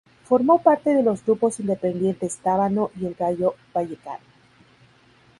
[0.23, 4.25] Formó parte de los grupos independientes Tábano y El Gayo Vallecano.